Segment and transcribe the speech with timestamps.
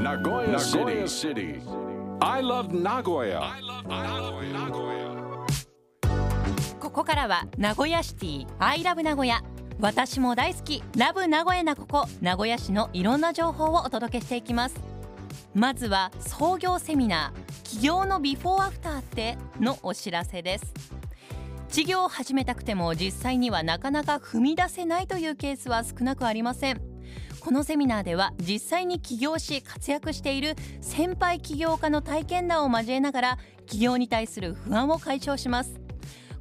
[0.00, 0.58] Nagoya
[1.06, 1.60] City.
[2.22, 3.42] I love Nagoya.
[6.80, 8.46] ここからは名古屋シティ。
[8.58, 9.42] アイラブ名古屋
[9.78, 10.82] 私も大好き。
[10.96, 12.06] ラブ名古屋なここ。
[12.22, 14.76] 名古屋市のいろんな情報をお届けしていきます。
[15.52, 17.62] まずは創業セミナー。
[17.64, 20.72] 起業のビフォーアフターってのお知らせです。
[21.68, 26.89] 事業を始めたくても実際にはなかなか踏み出せないというケースは少なくありません
[27.40, 35.80] このセミナーでは実際に起業し活躍している先輩起業家の体験談を交えながら起業に対する不安を解消します。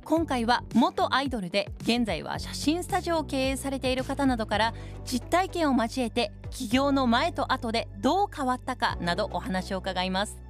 [0.04, 4.74] 今回は元アイドルで現在は写真スタジオを経営されている方などから
[5.06, 10.42] 実体験を交えて起業の前と後でどう変わったかなどお話を伺います。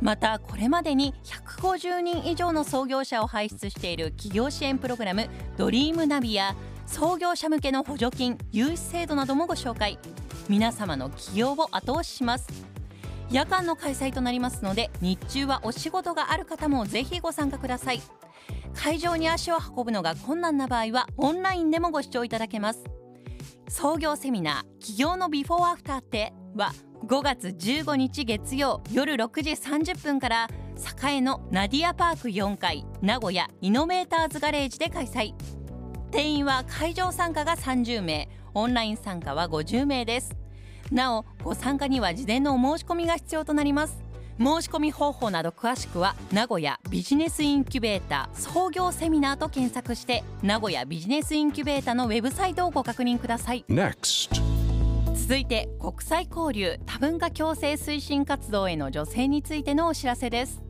[0.00, 6.54] またこれまでに150人以上の創業者を輩出している企業支援プログラムドリームナビや
[6.86, 9.98] 創業者向けの補助金融資制度などもご紹介。
[10.48, 12.48] 皆様の起業を後押しします。
[13.30, 18.00] 夜間の開催となりますので日中はお仕事がある方もぜひご参加ください。
[18.74, 22.84] 会場に足を運ぶのが困難な場合はオンラインでもご視聴いただけます。
[23.68, 26.72] 創業セミナー起業のビフォーアフターっては
[27.04, 30.48] 5月15日月曜夜6時30分から
[31.02, 35.34] 栄のナディアパーク4階名古屋イノベーターズガレージで開催。
[36.10, 40.34] 定員は会場参加が30名オンライン参加は50名です。
[40.90, 44.06] なおご参加には事前のお申し込みが必要となります。
[44.38, 53.64] 申し込み方法など詳しくは名古屋ビジネスインキュベーター創業セミナーと検索して名古屋ビジネスインキュベーターのウェブサイトをご確認ください。
[53.68, 54.56] Next.
[55.14, 60.62] 続いて国際交流多文化共生推進活動への助成についてのお知らせです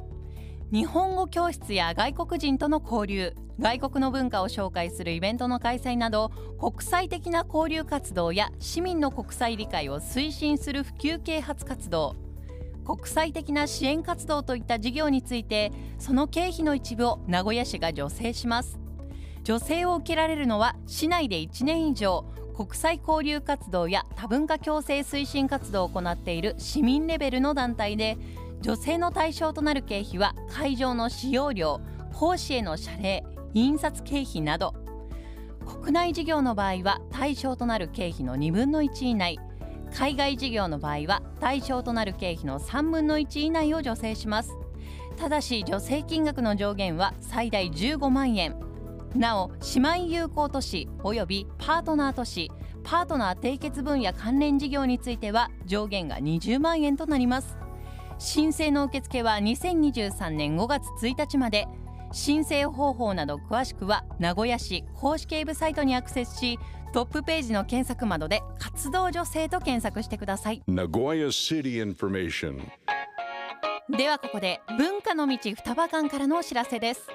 [0.73, 12.17] 日本語教室や外国人との交流外国の文化を紹介するイベントの開催など国際的な交流活動や市民の国際理解を推進する普及啓発活動。
[12.85, 18.81] 国際的な支援活動といった事業についてその経費の一部を名古屋市が助成します。
[19.45, 22.25] 助成を受けられるのは市内で1年以上
[22.57, 28.19] 国際交流活動や多文化共生推進活動を行っている市民レベルの団体で
[28.67, 31.81] 助成の対象となる経費は会場の使用料
[32.13, 34.75] 講師への謝礼印刷経費など。
[35.65, 39.39] 国内事業の場合は対象となる経費の2分の1以内。
[39.95, 44.59] 海外事業の場合は対象となる経費の3分の1以内を助成します。
[45.17, 48.57] ただし助成金額の上限は最大15万円。
[49.15, 52.51] なお姉妹友好都市およびパートナー都市
[52.83, 57.66] パートナー締結分野関連事業については上限が20万円となります。
[58.19, 61.67] 申請の受付は2023年5月1日まで。
[62.13, 66.59] 申請方法など詳しくは名古屋市公式ウェブサイトにアクセスし
[66.93, 70.63] トップページの検索窓で活動助成と検索してください。
[70.69, 72.61] Nagoya City information.
[73.97, 77.09] ではここで文化の道双葉館からのお知らせです。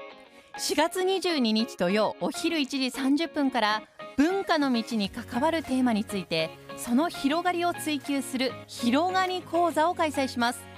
[0.58, 3.82] 4月22日土曜お昼1時30分から
[4.18, 10.71] 文化の道に関わるテーマについてその広がりを追求する広がり講座を開催します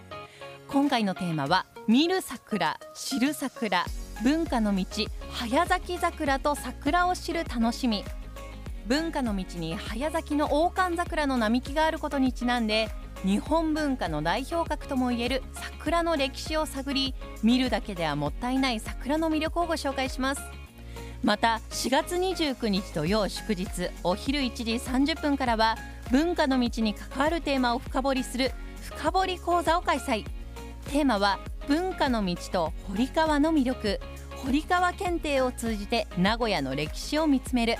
[0.75, 3.85] 今回のテーマは見る桜知る桜
[4.25, 4.85] 文化の道
[5.31, 8.03] 早咲き桜と桜を知る楽しみ。
[8.89, 12.89] 文化の道に早咲きの王冠桜の並木があることにちなんで
[13.23, 17.15] 日本文化の代表格ともいえる桜の歴史を探り
[17.45, 20.43] 見るだけではもったいない桜の魅力をご紹介します。
[21.23, 25.77] また4月29日土曜祝日お昼1時30分からは
[26.11, 30.34] 文化の道に関わるテーマを深掘りする深掘り講座を開催。
[30.95, 34.01] テーマは文化の道と堀川の魅力。
[34.37, 37.75] 堀川検定を通じて名古屋の歴史を見つめる。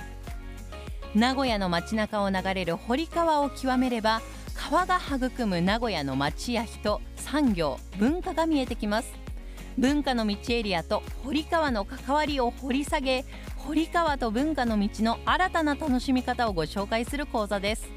[1.15, 4.21] 名古屋の街中を流れる堀川を極めれば
[4.53, 9.13] 川が育む名古屋の街や人産業文化が見えてきます。
[9.77, 13.23] 文化の道エリアと堀川の関わりを掘り下げ
[13.55, 17.87] 堀川と文化の道の新たな楽しみ方をご紹介する講座です。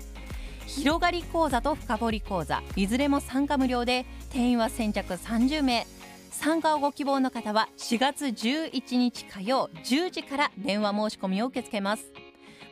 [0.68, 2.62] 広がり講座と深掘り講座。
[2.76, 5.86] いずれも参加無料で定員は先着30名。
[6.30, 12.12] 参加をご希望の方は4月11日火曜10時から電話申し込みを受け付けます。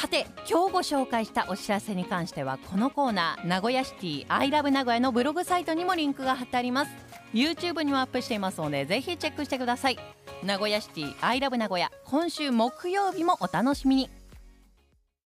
[0.00, 6.90] さて今日ご紹介したお知らせに関してはこのコーナー名古屋シティアイラブ名古屋のブログサイトにもリンクが貼ってあります。
[7.34, 9.98] YouTube にもアップしていますのでぜひチェックしてください。
[10.42, 14.19] 名古屋シティアイラブ名古屋今週木曜日もお楽しみに。